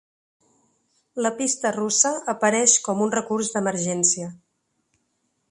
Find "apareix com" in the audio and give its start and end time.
2.33-3.05